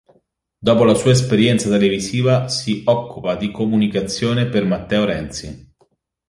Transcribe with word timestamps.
Dopo 0.57 0.83
la 0.83 0.95
sua 0.95 1.11
esperienza 1.11 1.69
televisiva 1.69 2.47
si 2.47 2.81
occupa 2.85 3.35
di 3.35 3.51
comunicazione 3.51 4.47
per 4.47 4.65
Matteo 4.65 5.05
Renzi. 5.05 5.73